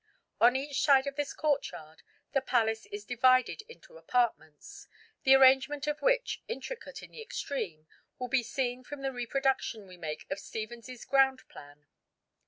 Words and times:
On 0.39 0.55
each 0.55 0.81
side 0.81 1.05
of 1.05 1.15
this 1.15 1.31
courtyard 1.31 2.01
the 2.31 2.41
palace 2.41 2.87
is 2.87 3.05
divided 3.05 3.61
into 3.69 3.97
apartments, 3.97 4.87
the 5.21 5.35
arrangement 5.35 5.85
of 5.85 6.01
which, 6.01 6.41
intricate 6.47 7.03
in 7.03 7.11
the 7.11 7.21
extreme, 7.21 7.85
will 8.17 8.27
be 8.27 8.41
seen 8.41 8.83
from 8.83 9.03
the 9.03 9.13
reproduction 9.13 9.85
we 9.85 9.97
make 9.97 10.25
of 10.31 10.39
Stephens's 10.39 11.05
ground 11.05 11.47
plan. 11.49 11.85